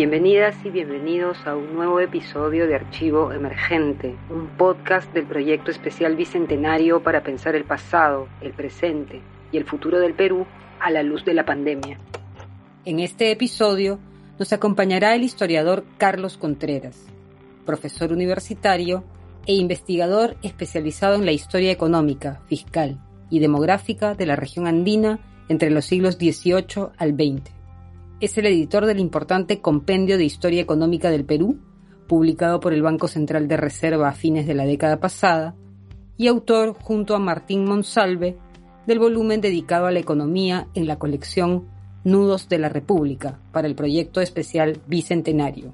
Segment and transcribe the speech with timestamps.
[0.00, 6.16] Bienvenidas y bienvenidos a un nuevo episodio de Archivo Emergente, un podcast del proyecto especial
[6.16, 9.20] bicentenario para pensar el pasado, el presente
[9.52, 10.46] y el futuro del Perú
[10.80, 11.98] a la luz de la pandemia.
[12.86, 13.98] En este episodio
[14.38, 17.04] nos acompañará el historiador Carlos Contreras,
[17.66, 19.04] profesor universitario
[19.46, 22.98] e investigador especializado en la historia económica, fiscal
[23.28, 25.20] y demográfica de la región andina
[25.50, 27.59] entre los siglos XVIII al XX.
[28.20, 31.58] Es el editor del importante Compendio de Historia Económica del Perú,
[32.06, 35.56] publicado por el Banco Central de Reserva a fines de la década pasada,
[36.18, 38.36] y autor, junto a Martín Monsalve,
[38.86, 41.68] del volumen dedicado a la economía en la colección
[42.04, 45.72] Nudos de la República para el proyecto especial Bicentenario.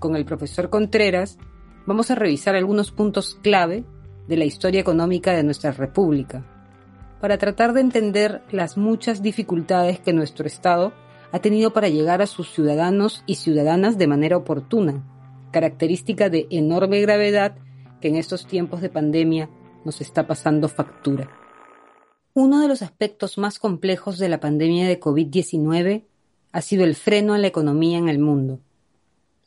[0.00, 1.38] Con el profesor Contreras
[1.86, 3.84] vamos a revisar algunos puntos clave
[4.26, 6.44] de la historia económica de nuestra República,
[7.26, 10.92] para tratar de entender las muchas dificultades que nuestro Estado
[11.32, 15.02] ha tenido para llegar a sus ciudadanos y ciudadanas de manera oportuna,
[15.50, 17.56] característica de enorme gravedad
[18.00, 19.50] que en estos tiempos de pandemia
[19.84, 21.28] nos está pasando factura.
[22.32, 26.04] Uno de los aspectos más complejos de la pandemia de COVID-19
[26.52, 28.60] ha sido el freno a la economía en el mundo.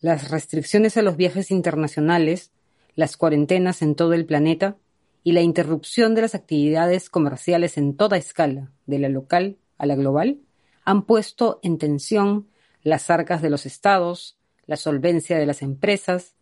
[0.01, 2.51] Las restricciones a los viajes internacionales,
[2.95, 4.75] las cuarentenas en todo el planeta
[5.23, 9.95] y la interrupción de las actividades comerciales en toda escala, de la local a la
[9.95, 10.39] global,
[10.85, 12.47] han puesto en tensión
[12.83, 16.35] las arcas de los estados, la solvencia de las empresas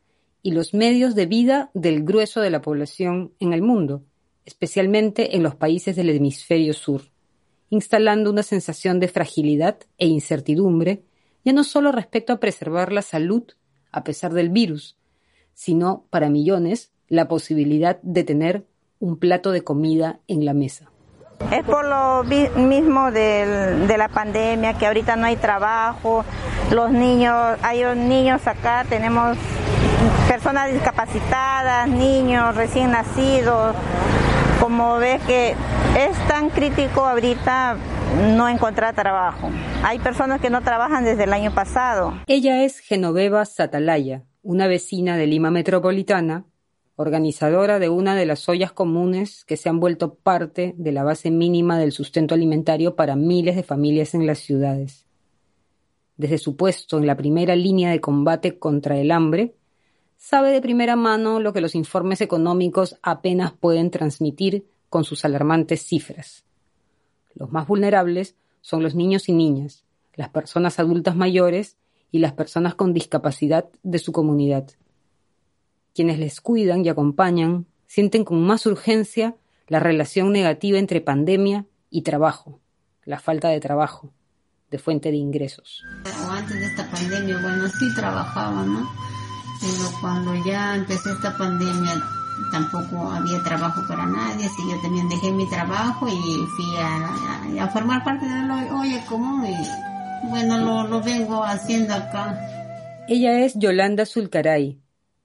[0.44, 4.04] y los medios de vida del grueso de la población en el mundo,
[4.46, 7.02] especialmente en los países del hemisferio sur,
[7.70, 11.04] instalando una sensación de fragilidad e incertidumbre,
[11.44, 13.44] ya no solo respecto a preservar la salud
[13.92, 14.98] a pesar del virus,
[15.54, 18.66] sino para millones la posibilidad de tener
[19.00, 20.90] un plato de comida en la mesa.
[21.52, 26.26] Es por lo mismo de la pandemia, que ahorita no hay trabajo,
[26.72, 29.38] los niños, hay niños acá, tenemos
[30.28, 33.76] personas discapacitadas, niños recién nacidos.
[34.60, 35.52] Como ves que
[35.98, 37.78] es tan crítico ahorita
[38.36, 39.52] no encontrar trabajo.
[39.84, 42.14] Hay personas que no trabajan desde el año pasado.
[42.26, 46.46] Ella es Genoveva Satalaya, una vecina de Lima Metropolitana
[46.98, 51.30] organizadora de una de las ollas comunes que se han vuelto parte de la base
[51.30, 55.06] mínima del sustento alimentario para miles de familias en las ciudades.
[56.18, 59.54] Desde su puesto en la primera línea de combate contra el hambre,
[60.18, 65.84] sabe de primera mano lo que los informes económicos apenas pueden transmitir con sus alarmantes
[65.84, 66.46] cifras.
[67.36, 69.86] Los más vulnerables son los niños y niñas,
[70.16, 71.78] las personas adultas mayores
[72.12, 74.72] y las personas con discapacidad de su comunidad
[75.98, 79.36] quienes les cuidan y acompañan sienten con más urgencia
[79.68, 82.60] la relación negativa entre pandemia y trabajo,
[83.04, 84.14] la falta de trabajo,
[84.70, 85.82] de fuente de ingresos.
[86.30, 88.88] antes de esta pandemia, bueno, sí trabajaba, ¿no?
[89.60, 92.00] Pero cuando ya empezó esta pandemia
[92.52, 96.78] tampoco había trabajo para nadie, así yo también dejé mi trabajo y fui
[97.60, 102.40] a, formar parte de la olla común y bueno, lo, lo vengo haciendo acá.
[103.08, 104.80] Ella es Yolanda Zulcaray,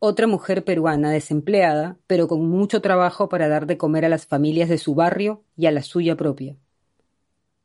[0.04, 4.68] otra mujer peruana desempleada, pero con mucho trabajo para dar de comer a las familias
[4.68, 6.56] de su barrio y a la suya propia.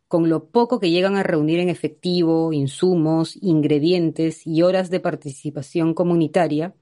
[0.07, 5.95] Con lo poco que llegan a reunir en efectivo, insumos, ingredientes y horas de participación
[5.95, 6.75] comunitaria,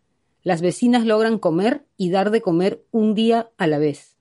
[0.44, 4.18] las vecinas logran comer y dar de comer un día a la vez,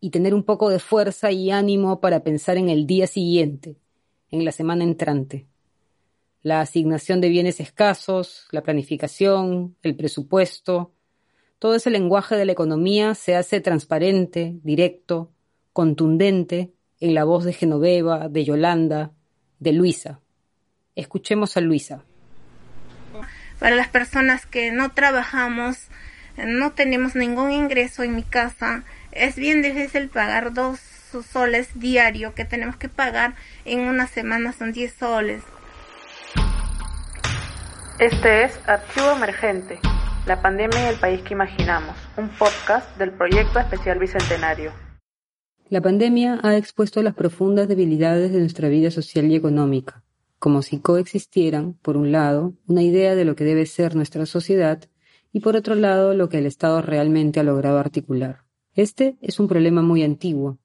[0.00, 3.76] y tener un poco de fuerza y ánimo para pensar en el día siguiente,
[4.32, 5.46] en la semana entrante
[6.44, 10.92] la asignación de bienes escasos, la planificación, el presupuesto,
[11.58, 15.32] todo ese lenguaje de la economía se hace transparente, directo,
[15.72, 19.12] contundente en la voz de Genoveva, de Yolanda,
[19.58, 20.20] de Luisa.
[20.94, 22.04] Escuchemos a Luisa.
[23.58, 25.88] Para las personas que no trabajamos,
[26.36, 30.78] no tenemos ningún ingreso en mi casa, es bien difícil pagar dos
[31.22, 33.34] soles diario que tenemos que pagar
[33.64, 35.42] en una semana son 10 soles.
[38.00, 39.78] Este es Archivo Emergente,
[40.26, 44.72] la pandemia y el país que imaginamos, un podcast del proyecto especial Bicentenario.
[45.68, 50.02] La pandemia ha expuesto las profundas debilidades de nuestra vida social y económica,
[50.40, 54.80] como si coexistieran, por un lado, una idea de lo que debe ser nuestra sociedad
[55.32, 58.40] y por otro lado, lo que el Estado realmente ha logrado articular.
[58.74, 60.58] Este es un problema muy antiguo.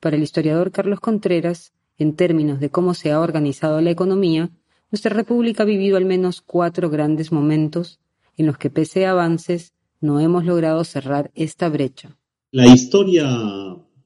[0.00, 4.50] Para el historiador Carlos Contreras, en términos de cómo se ha organizado la economía,
[4.94, 7.98] nuestra República ha vivido al menos cuatro grandes momentos
[8.36, 12.16] en los que, pese a avances, no hemos logrado cerrar esta brecha.
[12.52, 13.26] La historia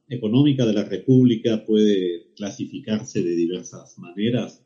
[0.09, 4.65] económica de la República puede clasificarse de diversas maneras.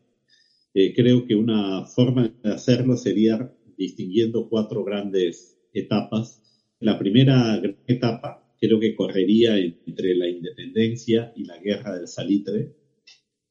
[0.75, 6.41] Eh, creo que una forma de hacerlo sería distinguiendo cuatro grandes etapas.
[6.79, 12.77] La primera etapa creo que correría entre la independencia y la guerra del salitre,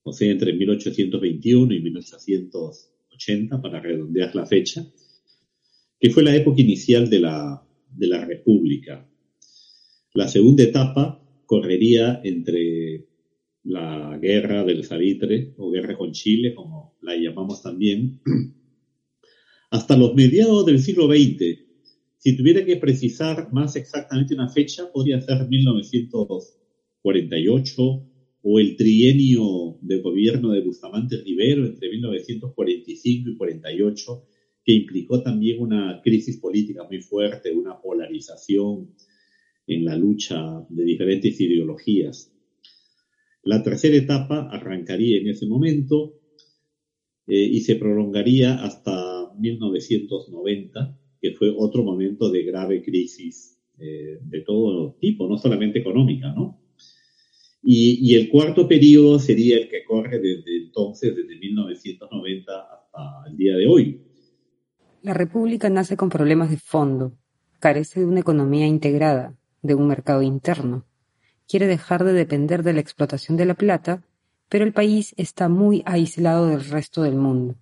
[0.04, 4.86] o sea, entre 1821 y 1880, para redondear la fecha,
[6.00, 9.08] que fue la época inicial de la, de la República.
[10.14, 13.06] La segunda etapa correría entre
[13.64, 18.20] la guerra del salitre o guerra con Chile, como la llamamos también,
[19.70, 21.60] hasta los mediados del siglo XX.
[22.18, 28.11] Si tuviera que precisar más exactamente una fecha, podría ser 1948
[28.44, 34.24] o el trienio de gobierno de Bustamante Rivero entre 1945 y 48,
[34.64, 38.96] que implicó también una crisis política muy fuerte, una polarización
[39.68, 42.34] en la lucha de diferentes ideologías.
[43.44, 46.20] La tercera etapa arrancaría en ese momento
[47.28, 54.42] eh, y se prolongaría hasta 1990, que fue otro momento de grave crisis eh, de
[54.42, 56.61] todo tipo, no solamente económica, ¿no?
[57.64, 63.56] Y, el cuarto periodo sería el que corre desde entonces, desde 1990 hasta el día
[63.56, 64.02] de hoy.
[65.04, 67.14] La República nace con problemas de fondo,
[67.60, 70.86] carece de una economía integrada, de un mercado interno.
[71.48, 74.04] Quiere dejar de depender de la explotación de la plata,
[74.50, 77.56] pero el país está muy aislado del resto del mundo.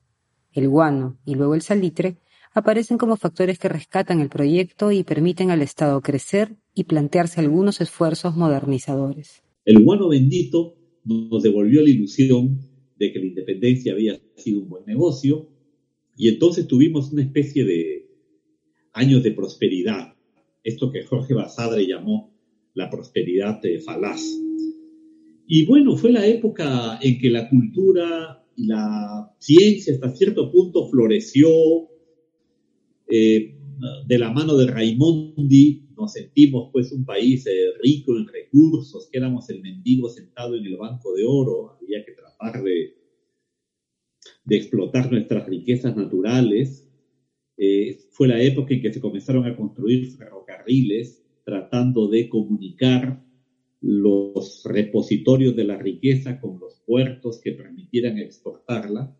[0.53, 2.17] El guano y luego el salitre
[2.53, 7.81] aparecen como factores que rescatan el proyecto y permiten al Estado crecer y plantearse algunos
[7.81, 9.43] esfuerzos modernizadores.
[9.69, 12.57] El guano bendito nos devolvió la ilusión
[12.97, 15.47] de que la independencia había sido un buen negocio
[16.17, 18.09] y entonces tuvimos una especie de
[18.93, 20.15] años de prosperidad,
[20.63, 22.33] esto que Jorge Basadre llamó
[22.73, 24.23] la prosperidad falaz.
[25.45, 30.89] Y bueno, fue la época en que la cultura y la ciencia hasta cierto punto
[30.89, 31.47] floreció
[33.07, 33.55] eh,
[34.07, 39.17] de la mano de Raimondi, nos sentimos pues un país eh, rico en recursos, que
[39.17, 42.95] éramos el mendigo sentado en el banco de oro, había que tratar de,
[44.45, 46.89] de explotar nuestras riquezas naturales.
[47.57, 53.23] Eh, fue la época en que se comenzaron a construir ferrocarriles tratando de comunicar
[53.81, 59.15] los repositorios de la riqueza con los puertos que permitieran exportarla.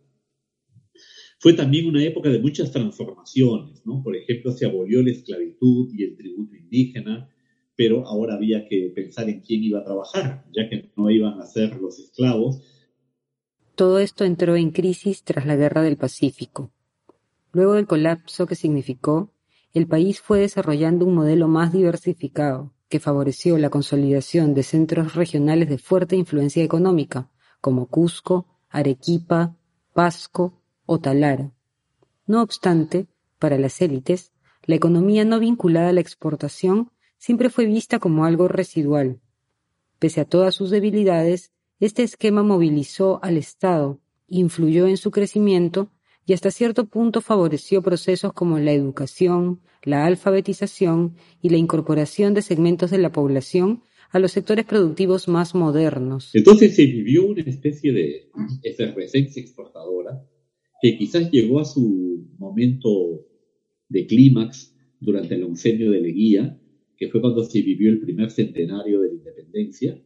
[1.42, 4.04] Fue también una época de muchas transformaciones, ¿no?
[4.04, 7.30] Por ejemplo, se abolió la esclavitud y el tributo indígena,
[7.78, 11.46] pero ahora había que pensar en quién iba a trabajar, ya que no iban a
[11.46, 12.62] ser los esclavos.
[13.76, 16.74] Todo esto entró en crisis tras la Guerra del Pacífico.
[17.54, 19.32] Luego del colapso que significó,
[19.74, 25.70] el país fue desarrollando un modelo más diversificado, que favoreció la consolidación de centros regionales
[25.70, 27.32] de fuerte influencia económica,
[27.62, 29.56] como Cusco, Arequipa,
[29.94, 30.60] Pasco
[30.90, 31.54] o Talara.
[32.26, 33.06] No obstante,
[33.38, 34.32] para las élites,
[34.66, 36.90] la economía no vinculada a la exportación
[37.20, 39.20] siempre fue vista como algo residual.
[40.00, 45.92] Pese a todas sus debilidades, este esquema movilizó al Estado, influyó en su crecimiento
[46.26, 52.42] y hasta cierto punto favoreció procesos como la educación, la alfabetización y la incorporación de
[52.42, 56.34] segmentos de la población a los sectores productivos más modernos.
[56.34, 58.32] Entonces se vivió una especie de
[58.64, 60.26] efervescencia exportadora
[60.82, 63.26] que quizás llegó a su momento
[63.90, 66.60] de clímax durante el oncenio de Leguía,
[66.98, 70.02] que fue cuando se vivió el primer centenario de la independencia,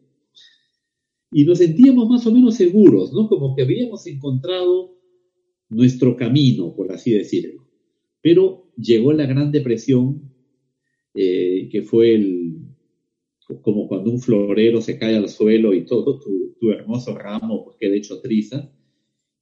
[1.32, 3.28] y nos sentíamos más o menos seguros, ¿no?
[3.28, 4.96] Como que habíamos encontrado
[5.70, 7.68] nuestro camino, por así decirlo.
[8.22, 10.32] Pero llegó la Gran Depresión,
[11.16, 12.60] eh, que fue el,
[13.62, 17.96] como cuando un florero se cae al suelo y todo tu, hermoso ramo pues, queda
[17.96, 18.72] hecho triza,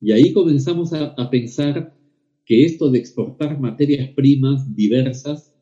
[0.02, 1.96] y ahí comenzamos a, pensar
[2.44, 5.54] que esto de exportar materias primas diversas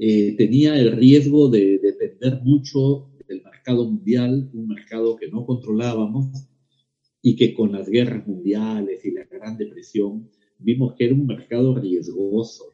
[0.00, 6.48] eh, tenía el riesgo de depender mucho del mercado mundial, un mercado que no controlábamos
[7.20, 11.78] y que con las guerras mundiales y la Gran Depresión vimos que era un mercado
[11.78, 12.64] riesgoso.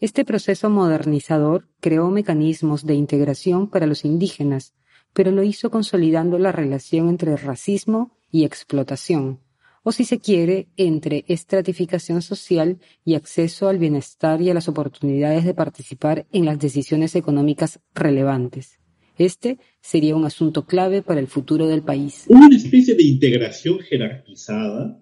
[0.00, 4.74] Este proceso modernizador creó mecanismos de integración para los indígenas,
[5.12, 9.40] pero lo hizo consolidando la relación entre racismo y explotación,
[9.82, 15.44] o si se quiere, entre estratificación social y acceso al bienestar y a las oportunidades
[15.44, 18.78] de participar en las decisiones económicas relevantes.
[19.18, 22.24] Este sería un asunto clave para el futuro del país.
[22.28, 24.98] Una especie de integración jerarquizada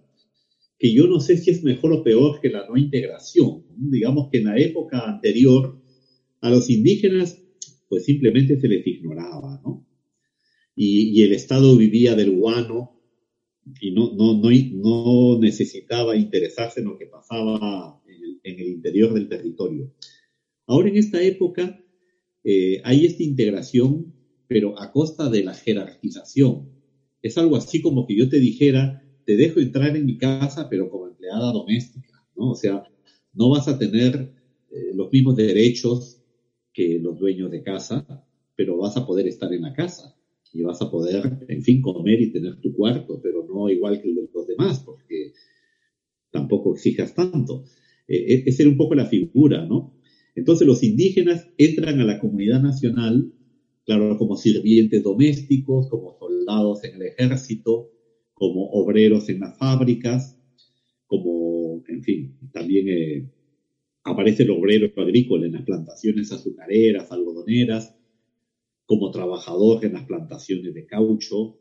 [0.78, 3.64] que yo no sé si es mejor o peor que la no integración.
[3.76, 5.78] Digamos que en la época anterior
[6.40, 7.38] a los indígenas
[7.88, 9.86] pues simplemente se les ignoraba, ¿no?
[10.82, 12.98] Y, el Estado vivía del guano
[13.82, 18.66] y no, no, no, no necesitaba interesarse en lo que pasaba en el, en el
[18.68, 19.92] interior del territorio.
[20.66, 21.84] Ahora en esta época
[22.44, 24.14] eh, hay esta integración,
[24.48, 26.70] pero a costa de la jerarquización.
[27.20, 30.88] Es algo así como que yo te dijera, te dejo entrar en mi casa, pero
[30.88, 32.52] como empleada doméstica, ¿no?
[32.52, 32.84] O sea,
[33.34, 34.32] no vas a tener
[34.70, 36.22] eh, los mismos derechos
[36.72, 40.16] que los dueños de casa, pero vas a poder estar en la casa
[40.52, 44.12] y vas a poder, en fin, comer y tener tu cuarto, pero no igual que
[44.32, 45.32] los demás, porque
[46.30, 47.64] tampoco exijas tanto.
[48.08, 49.94] Eh, esa era un poco la figura, ¿no?
[50.34, 53.32] Entonces los indígenas entran a la comunidad nacional,
[53.84, 57.90] claro, como sirvientes domésticos, como soldados en el ejército,
[58.34, 60.38] como obreros en las fábricas,
[61.06, 63.28] como, en fin, también eh,
[64.04, 67.94] aparece el obrero agrícola en las plantaciones azucareras, algodoneras,
[68.90, 71.60] como trabajador en las plantaciones de caucho.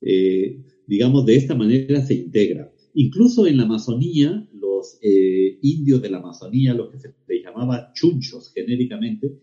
[0.00, 2.74] Eh, digamos, de esta manera se integra.
[2.94, 7.92] Incluso en la Amazonía, los eh, indios de la Amazonía, los que se les llamaba
[7.94, 9.38] chunchos genéricamente,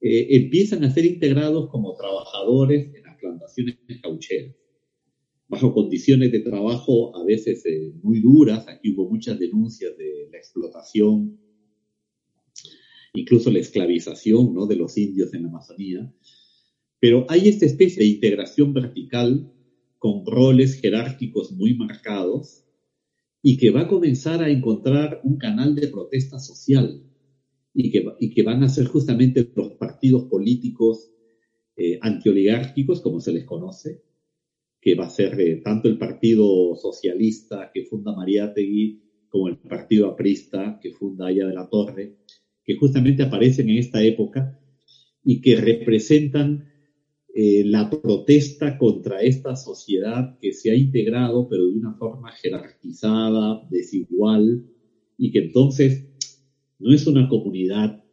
[0.00, 4.56] eh, empiezan a ser integrados como trabajadores en las plantaciones caucheras,
[5.46, 7.62] bajo condiciones de trabajo a veces
[8.02, 8.66] muy duras.
[8.66, 11.38] Aquí hubo muchas denuncias de la explotación,
[13.14, 14.66] incluso la esclavización ¿no?
[14.66, 16.12] de los indios en la Amazonía.
[17.00, 19.52] Pero hay esta especie de integración vertical
[19.98, 22.64] con roles jerárquicos muy marcados
[23.40, 27.02] y que va a comenzar a encontrar un canal de protesta social
[27.72, 31.10] y que, y que van a ser justamente los partidos políticos
[31.76, 34.02] eh, antioligárquicos, como se les conoce,
[34.80, 40.78] que va a ser tanto el Partido Socialista que funda Mariátegui como el Partido Aprista
[40.80, 42.18] que funda Aya de la Torre,
[42.64, 44.58] que justamente aparecen en esta época
[45.22, 46.68] y que representan
[47.34, 53.66] eh, la protesta contra esta sociedad que se ha integrado, pero de una forma jerarquizada,
[53.70, 54.64] desigual,
[55.18, 56.06] y que entonces
[56.78, 58.04] no es una comunidad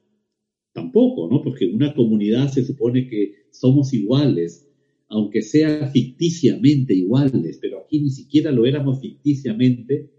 [0.74, 1.41] tampoco, ¿no?
[1.43, 4.67] Porque una comunidad se supone que somos iguales,
[5.08, 10.10] aunque sea ficticiamente iguales, pero aquí ni siquiera lo éramos ficticiamente,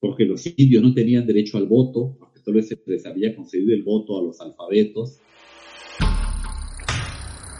[0.00, 3.82] porque los indios no tenían derecho al voto, porque solo se les había concedido el
[3.82, 5.20] voto a los alfabetos,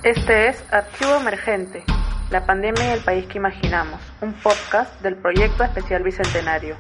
[0.05, 1.83] este es Archivo Emergente,
[2.31, 6.77] la pandemia y el país que imaginamos, un podcast del Proyecto Especial Bicentenario.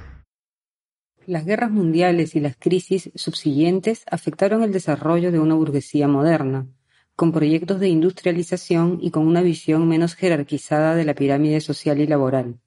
[1.26, 6.68] Las guerras mundiales y las crisis subsiguientes afectaron el desarrollo de una burguesía moderna,
[7.16, 12.06] con proyectos de industrialización y con una visión menos jerarquizada de la pirámide social y
[12.06, 12.60] laboral.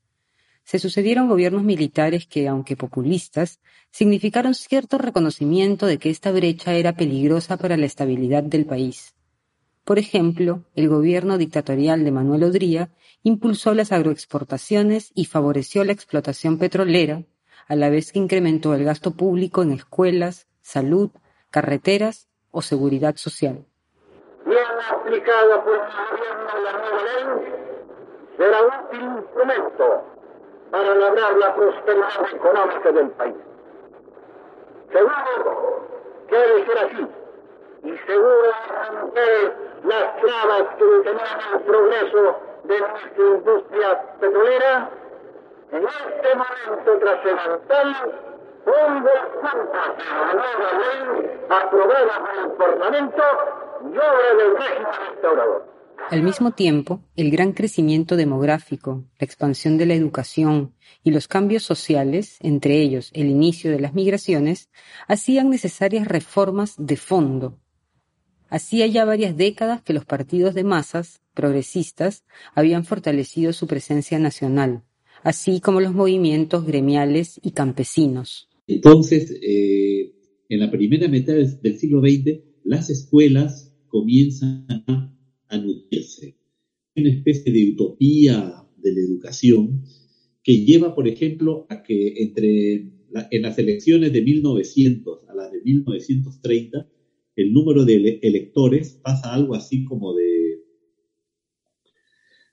[0.71, 3.59] Se sucedieron gobiernos militares que, aunque populistas,
[3.91, 9.13] significaron cierto reconocimiento de que esta brecha era peligrosa para la estabilidad del país
[9.83, 12.89] por ejemplo, el gobierno dictatorial de Manuel Odría
[13.23, 17.23] impulsó las agroexportaciones y favoreció la explotación petrolera,
[17.67, 21.09] a la vez que incrementó el gasto público en escuelas, salud,
[21.49, 23.65] carreteras o seguridad social.
[24.45, 24.61] Bien
[24.91, 27.53] aplicada por el gobierno de la nueva ley,
[28.37, 30.20] será útil instrumento
[30.71, 33.35] para lograr la prosperidad económica del país.
[34.91, 35.81] Seguro
[36.27, 37.07] que debe ser así
[37.83, 38.51] y seguro
[38.91, 44.89] romper las trabas que detenían el progreso de nuestra industria petrolera,
[45.71, 47.95] en este momento trascendental,
[48.65, 49.09] pongo
[49.41, 53.23] juntas a la nueva ley aprobada por el Parlamento
[53.83, 55.63] y obra del régimen restaurador.
[56.10, 61.63] Al mismo tiempo, el gran crecimiento demográfico, la expansión de la educación y los cambios
[61.63, 64.70] sociales, entre ellos el inicio de las migraciones,
[65.08, 67.62] hacían necesarias reformas de fondo
[68.51, 74.84] Hacía ya varias décadas que los partidos de masas, progresistas, habían fortalecido su presencia nacional,
[75.24, 78.50] así como los movimientos gremiales y campesinos.
[78.67, 80.12] Entonces, eh,
[80.50, 85.15] en la primera mitad del siglo XX, las escuelas comienzan a
[85.58, 86.38] nutrirse.
[86.96, 89.84] Una especie de utopía de la educación
[90.43, 92.91] que lleva, por ejemplo, a que entre
[93.31, 96.88] en las elecciones de 1900 a las de 1930
[97.36, 100.63] el número de electores pasa algo así como de,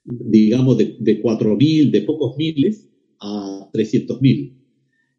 [0.04, 2.88] digamos, de, de 4.000, de pocos miles
[3.20, 4.57] a 300.000.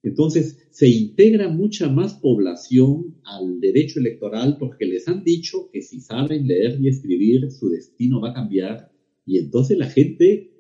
[0.01, 5.99] Entonces, se integra mucha más población al derecho electoral porque les han dicho que si
[5.99, 8.91] saben leer y escribir, su destino va a cambiar.
[9.25, 10.51] Y entonces la gente,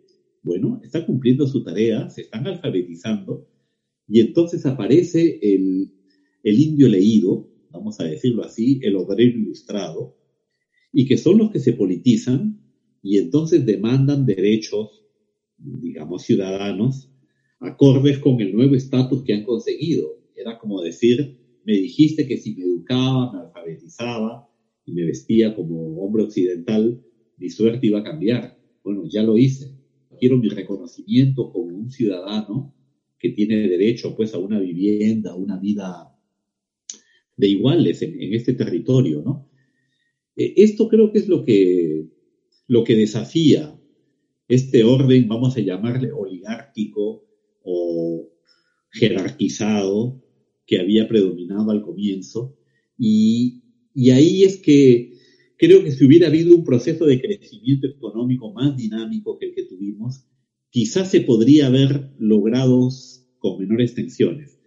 [0.43, 3.47] bueno, está cumpliendo su tarea, se están alfabetizando.
[4.07, 5.93] Y entonces aparece el,
[6.43, 10.17] el indio leído, vamos a decirlo así, el obrero ilustrado,
[10.91, 12.59] y que son los que se politizan
[13.01, 14.99] y entonces demandan derechos
[15.59, 17.08] digamos, ciudadanos
[17.59, 20.19] acordes con el nuevo estatus que han conseguido.
[20.35, 24.47] Era como decir, me dijiste que si me educaba, me alfabetizaba
[24.85, 27.03] y me vestía como hombre occidental,
[27.37, 28.57] mi suerte iba a cambiar.
[28.83, 29.77] Bueno, ya lo hice.
[30.19, 32.73] Quiero mi reconocimiento como un ciudadano
[33.17, 36.15] que tiene derecho pues a una vivienda, a una vida
[37.37, 39.49] de iguales en, este territorio, ¿no?
[40.35, 42.05] Eh, esto creo que es lo que,
[42.67, 43.75] lo que desafía
[44.47, 47.28] este orden, vamos a llamarle oligárquico
[47.63, 48.29] o
[48.91, 50.23] jerarquizado
[50.65, 52.57] que había predominado al comienzo.
[52.97, 53.63] Y,
[53.93, 55.13] y ahí es que
[55.57, 59.65] creo que si hubiera habido un proceso de crecimiento económico más dinámico que el que
[59.65, 60.25] tuvimos,
[60.69, 62.89] quizás se podría haber logrado
[63.39, 64.59] con menores tensiones.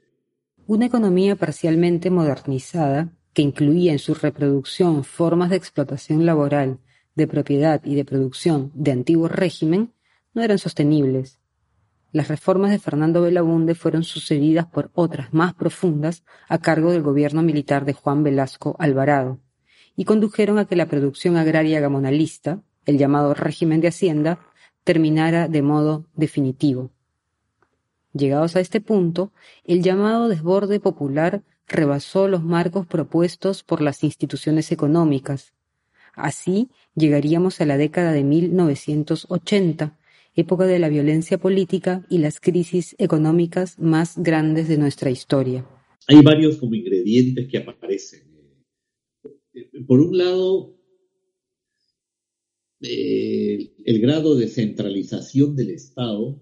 [0.67, 6.79] Una economía parcialmente modernizada, que incluía en su reproducción formas de explotación laboral,
[7.15, 9.93] de propiedad y de producción de antiguo régimen,
[10.35, 11.42] no eran sostenibles.
[12.13, 17.43] Las reformas de Fernando Belaunde fueron sucedidas por otras más profundas a cargo del gobierno
[17.43, 19.41] militar de Juan Velasco Alvarado,
[19.97, 24.41] y condujeron a que la producción agraria gamonalista, el llamado régimen de Hacienda,
[24.85, 26.91] terminara de modo definitivo.
[28.13, 29.33] Llegados a este punto,
[29.65, 35.55] el llamado desborde popular rebasó los marcos propuestos por las instituciones económicas.
[36.15, 39.97] Así llegaríamos a la década de 1980,
[40.35, 45.67] época de la violencia política y las crisis económicas más grandes de nuestra historia.
[46.09, 48.23] Hay varios como ingredientes que aparecen.
[49.87, 50.77] Por un lado,
[52.81, 56.41] eh, el grado de centralización del Estado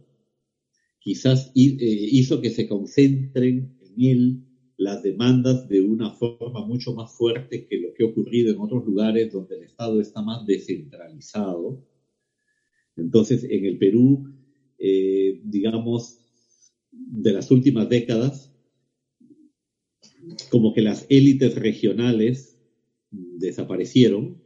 [1.01, 7.15] quizás eh, hizo que se concentren en él las demandas de una forma mucho más
[7.15, 11.85] fuerte que lo que ha ocurrido en otros lugares donde el Estado está más descentralizado.
[12.97, 14.25] Entonces, en el Perú,
[14.79, 16.19] eh, digamos,
[16.91, 18.53] de las últimas décadas,
[20.51, 22.59] como que las élites regionales
[23.11, 24.41] desaparecieron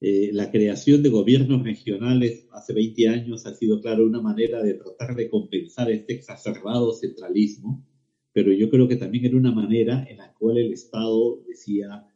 [0.00, 4.74] eh, la creación de gobiernos regionales hace 20 años ha sido, claro, una manera de
[4.74, 7.84] tratar de compensar este exacerbado centralismo,
[8.32, 12.06] pero yo creo que también era una manera en la cual el Estado decía,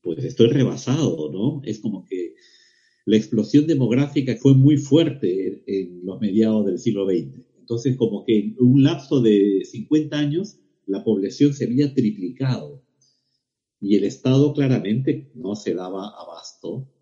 [0.00, 1.60] pues estoy rebasado, ¿no?
[1.62, 2.34] Es como que
[3.08, 7.42] la explosión demográfica fue muy fuerte en, los mediados del siglo XX.
[7.58, 12.84] Entonces, como que en un lapso de 50 años, la población se había triplicado
[13.80, 16.92] y el Estado claramente no se daba abasto,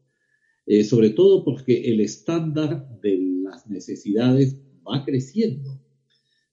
[0.66, 5.82] eh, sobre todo porque el estándar de las necesidades va creciendo.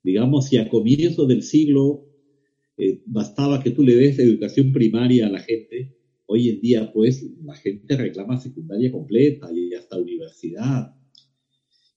[0.04, 2.08] Digamos, si a comienzo del siglo
[2.78, 7.23] eh, bastaba que tú le des educación primaria a la gente, hoy en día pues
[7.43, 10.95] la gente reclama secundaria completa y hasta universidad.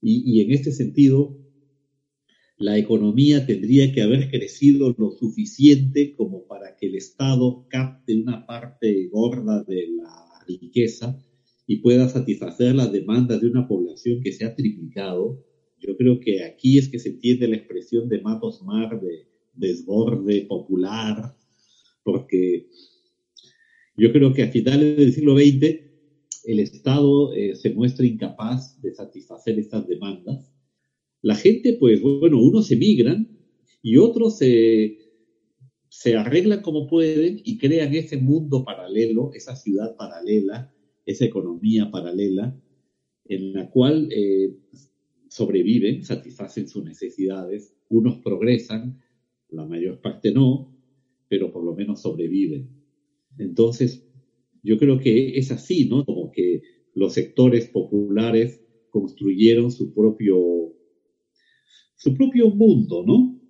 [0.00, 1.36] Y, en este sentido,
[2.58, 8.46] la economía tendría que haber crecido lo suficiente como para que el Estado capte una
[8.46, 11.20] parte gorda de la riqueza
[11.66, 15.44] y pueda satisfacer las demandas de una población que se ha triplicado.
[15.80, 20.42] Yo creo que aquí es que se entiende la expresión de Matos Mar de desborde
[20.42, 21.34] popular,
[22.04, 22.68] porque
[23.96, 25.80] yo creo que a finales del siglo XX
[26.44, 30.52] el Estado eh, se muestra incapaz de satisfacer estas demandas
[31.26, 33.28] la gente, pues bueno, unos emigran
[33.82, 34.96] y otros se,
[35.88, 40.72] se arreglan como pueden y crean ese mundo paralelo, esa ciudad paralela,
[41.04, 42.56] esa economía paralela,
[43.24, 44.54] en la cual eh,
[45.28, 49.02] sobreviven, satisfacen sus necesidades, unos progresan,
[49.48, 50.72] la mayor parte no,
[51.28, 52.68] pero por lo menos sobreviven.
[53.38, 54.04] Entonces,
[54.62, 56.04] yo creo que es así, ¿no?
[56.04, 56.62] Como que
[56.94, 60.72] los sectores populares construyeron su propio
[61.96, 63.40] su propio mundo, ¿no?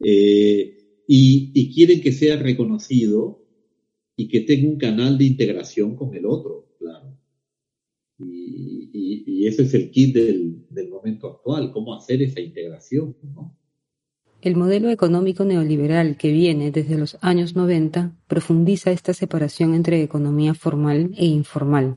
[0.00, 3.44] Eh, y, quieren que sea reconocido
[4.16, 7.18] y que tenga un canal de integración con el otro, claro.
[8.18, 13.58] Y, ese es el kit del, del, momento actual, cómo hacer esa integración, ¿no?
[14.42, 20.52] El modelo económico neoliberal que viene desde los años 90 profundiza esta separación entre economía
[20.52, 21.96] formal e informal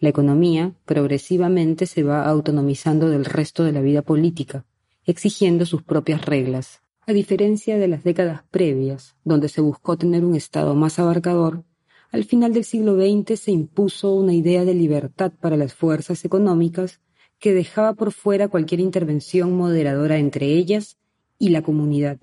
[0.00, 4.64] la economía progresivamente se va autonomizando del resto de la vida política,
[5.04, 6.80] exigiendo sus propias reglas.
[7.06, 11.64] A diferencia de las décadas previas, donde se buscó tener un Estado más abarcador,
[12.12, 17.00] al final del siglo XX se impuso una idea de libertad para las fuerzas económicas
[17.38, 20.98] que dejaba por fuera cualquier intervención moderadora entre ellas
[21.40, 22.20] y la comunidad.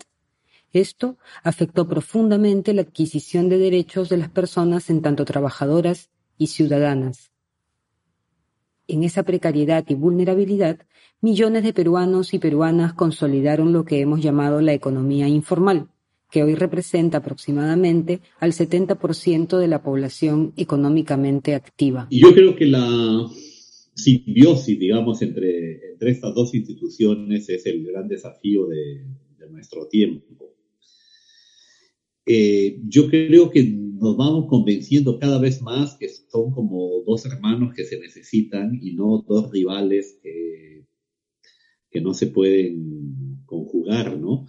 [0.71, 7.31] Esto afectó profundamente la adquisición de derechos de las personas en tanto trabajadoras y ciudadanas.
[8.87, 10.79] En esa precariedad y vulnerabilidad
[11.19, 15.87] millones de peruanos y peruanas consolidaron lo que hemos llamado la economía informal,
[16.29, 22.07] que hoy representa aproximadamente al 70% de la población económicamente activa.
[22.11, 23.27] Yo creo que la
[23.97, 29.05] simbiosis, digamos, entre, estas dos instituciones es el gran desafío de,
[29.49, 30.53] nuestro tiempo.
[32.25, 37.73] Eh, yo creo que nos vamos convenciendo cada vez más que son como dos hermanos
[37.73, 40.85] que se necesitan y no dos rivales que,
[41.89, 44.47] que no se pueden conjugar, ¿no?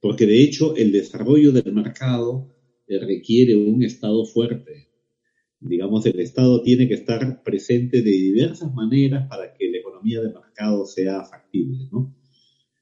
[0.00, 2.54] Porque de hecho el desarrollo del mercado
[2.86, 4.85] eh, requiere un Estado fuerte.
[5.68, 10.32] Digamos, el Estado tiene que estar presente de diversas maneras para que la economía de
[10.32, 12.14] mercado sea factible, ¿no?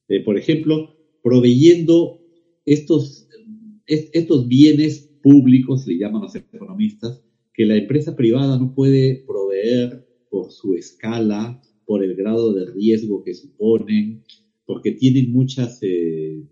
[0.08, 2.20] Eh, por ejemplo, proveyendo
[2.66, 3.28] estos,
[3.86, 10.50] estos bienes públicos, le llaman los economistas, que la empresa privada no puede proveer por
[10.50, 14.22] su escala, por el grado de riesgo que suponen,
[14.66, 16.42] porque tienen muchas eh,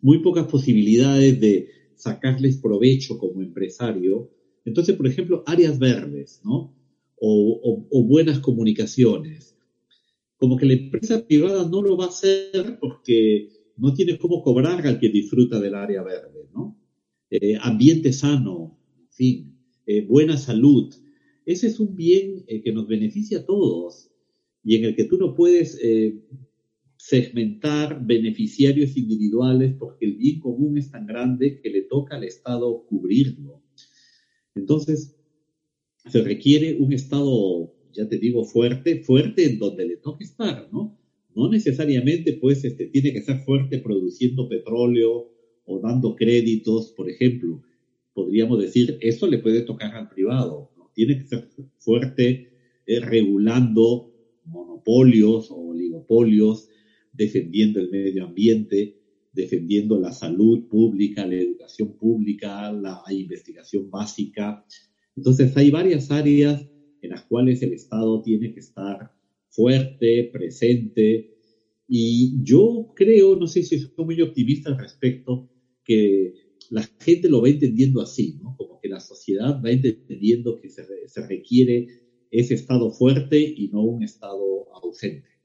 [0.00, 4.30] muy pocas posibilidades de sacarles provecho como empresario.
[4.68, 6.74] Entonces, por ejemplo, áreas verdes, ¿no?
[7.20, 9.56] O, buenas comunicaciones.
[10.36, 14.86] Como que la empresa privada no lo va a hacer porque no tiene cómo cobrar
[14.86, 16.78] al que disfruta del área verde, ¿no?
[17.30, 20.94] Eh, ambiente sano, en fin, eh, buena salud.
[21.44, 24.10] Ese es un bien eh, que nos beneficia a todos
[24.62, 25.78] y en el que tú no puedes
[26.96, 32.84] segmentar beneficiarios individuales porque el bien común es tan grande que le toca al Estado
[32.86, 33.62] cubrirlo.
[34.58, 35.16] Entonces,
[36.06, 40.98] se requiere un Estado, ya te digo, fuerte, fuerte en donde le toque estar, ¿no?
[41.34, 45.30] No necesariamente, pues, este, tiene que ser fuerte produciendo petróleo
[45.64, 47.62] o dando créditos, por ejemplo.
[48.14, 50.90] Podríamos decir, eso le puede tocar al privado, ¿no?
[50.94, 52.50] Tiene que ser fuerte
[52.86, 54.12] eh, regulando
[54.44, 56.68] monopolios o oligopolios,
[57.12, 58.97] defendiendo el medio ambiente,
[59.38, 64.64] defendiendo la salud pública, la educación pública, la investigación básica.
[65.16, 66.66] Entonces hay varias áreas
[67.00, 69.12] en las cuales el Estado tiene que estar
[69.50, 71.36] fuerte, presente.
[71.86, 75.48] Y yo creo, no sé si soy muy optimista al respecto,
[75.84, 76.34] que
[76.70, 78.56] la gente lo va entendiendo así, ¿no?
[78.58, 81.86] Como que la sociedad va entendiendo que se, se requiere
[82.32, 85.37] ese Estado fuerte y no un Estado ausente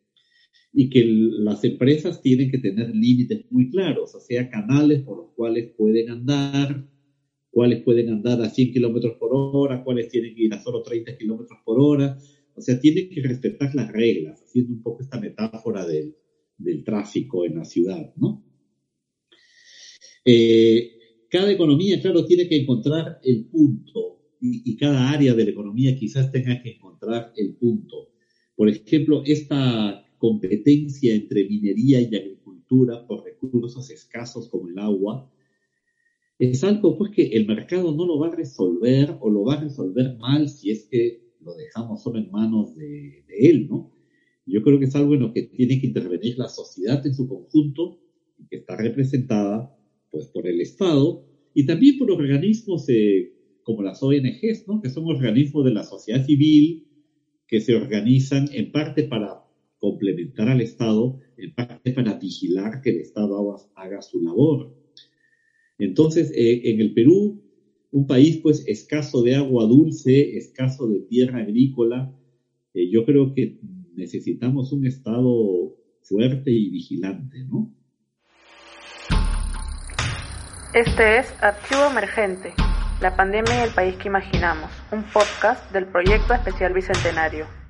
[0.73, 5.31] y que las empresas tienen que tener límites muy claros, o sea, canales por los
[5.35, 6.83] cuales pueden andar,
[7.51, 11.15] cuáles pueden andar a 100 kilómetros por hora, cuáles tienen que ir a solo 30
[11.15, 12.17] kilómetros por hora,
[12.55, 16.15] o sea, tienen que respetar las reglas, haciendo un poco esta metáfora del,
[16.57, 18.43] del tráfico en la ciudad, ¿no?
[20.25, 20.91] Eh,
[21.29, 25.95] cada economía, claro, tiene que encontrar el punto y, y cada área de la economía
[25.95, 28.09] quizás tenga que encontrar el punto.
[28.55, 35.29] Por ejemplo, esta competencia entre minería y agricultura por recursos escasos como el agua,
[36.39, 39.63] es algo pues que el mercado no lo va a resolver o lo va a
[39.63, 43.91] resolver mal si es que lo dejamos solo en manos de, él, ¿no?
[44.45, 47.27] Yo creo que es algo en lo que tiene que intervenir la sociedad en su
[47.27, 47.99] conjunto,
[48.49, 49.77] que está representada
[50.09, 53.33] pues por el Estado y también por organismos eh,
[53.63, 54.81] como las ONGs, ¿no?
[54.81, 56.87] Que son organismos de la sociedad civil
[57.45, 59.42] que se organizan en parte para
[59.83, 64.73] complementar al Estado, en parte para vigilar que el Estado haga, su labor.
[65.77, 67.43] Entonces, eh, en el Perú,
[67.91, 72.17] un país pues escaso de agua dulce, escaso de tierra agrícola,
[72.73, 73.59] eh, yo creo que
[73.93, 77.75] necesitamos un Estado fuerte y vigilante, ¿no?
[80.73, 82.53] Este es Archivo Emergente,
[83.01, 87.62] la pandemia y el país que imaginamos, un podcast del Proyecto Especial Bicentenario.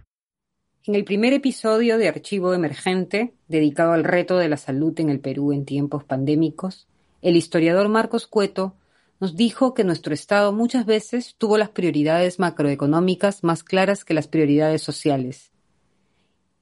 [0.85, 5.21] En el primer episodio de Archivo Emergente, dedicado al reto de la salud en el
[5.21, 6.89] Perú en tiempos pandémicos,
[7.21, 8.75] el historiador Marcos Cueto
[9.21, 14.27] nos dijo que nuestro Estado muchas veces tuvo las prioridades macroeconómicas más claras que las
[14.27, 15.51] prioridades sociales,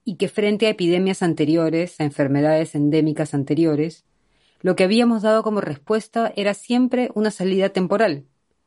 [0.05, 4.05] y que frente a epidemias anteriores, a enfermedades endémicas anteriores,
[4.60, 8.25] lo que habíamos dado como respuesta era siempre una salida temporal,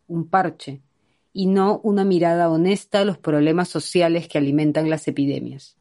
[0.08, 0.82] un parche,
[1.36, 5.76] y no una mirada honesta a los problemas sociales que alimentan las epidemias.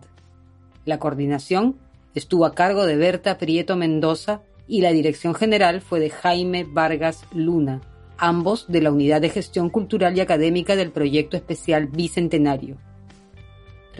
[0.86, 1.76] La coordinación
[2.14, 7.26] estuvo a cargo de Berta Prieto Mendoza y la dirección general fue de Jaime Vargas
[7.34, 7.82] Luna,
[8.16, 12.78] ambos de la Unidad de Gestión Cultural y Académica del Proyecto Especial Bicentenario.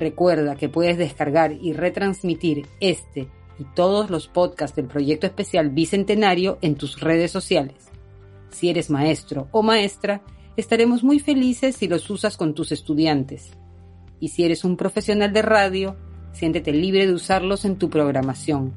[0.01, 6.57] Recuerda que puedes descargar y retransmitir este y todos los podcasts del proyecto especial Bicentenario
[6.63, 7.91] en tus redes sociales.
[8.49, 10.23] Si eres maestro o maestra,
[10.57, 13.51] estaremos muy felices si los usas con tus estudiantes.
[14.21, 15.97] Y si eres un profesional de radio,
[16.33, 18.73] siéntete libre de usarlos en tu programación.